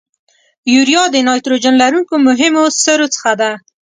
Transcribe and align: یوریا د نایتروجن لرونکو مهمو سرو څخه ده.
یوریا 0.73 1.03
د 1.11 1.15
نایتروجن 1.27 1.73
لرونکو 1.81 2.13
مهمو 2.27 2.63
سرو 2.83 3.07
څخه 3.15 3.31
ده. 3.41 3.51